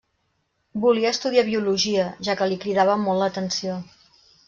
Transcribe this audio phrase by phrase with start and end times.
[0.85, 3.81] Volia estudiar Biologia, ja que li cridava molt l'atenció.